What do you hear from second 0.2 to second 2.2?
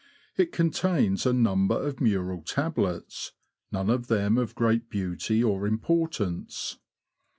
It contains a number of